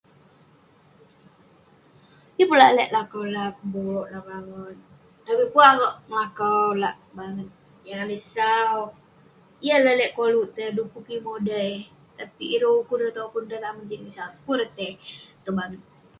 Yeng 2.37 2.49
pun 2.49 2.57
lalek 2.61 2.89
melakau 2.91 3.23
lak 3.35 3.53
be'ek, 3.71 4.07
lak 4.13 4.23
banget. 4.31 4.77
Dekuk 5.25 5.49
pun 5.53 5.63
akouk 5.71 5.95
melakau 6.09 6.63
lak 6.83 6.97
banget, 7.17 7.49
jah 7.83 7.97
kalik 7.99 8.23
sau. 8.35 8.77
Yeng 9.63 9.75
akouk 9.79 9.85
lalek 9.87 10.13
koluk 10.17 10.47
tai, 10.55 10.75
dekuk 10.77 11.03
kik 11.07 11.23
modai. 11.25 11.71
Tapik 12.17 12.51
ireh 12.55 12.75
ukun, 12.81 12.99
ireh 13.01 13.15
topun, 13.17 13.43
ireh 13.47 13.61
languk 13.65 13.87
kik 13.89 14.01
sau, 14.17 14.29
pun 14.45 14.55
ireh 14.55 14.71
tai 14.77 14.91
tong 15.43 15.57
banget. 15.59 15.81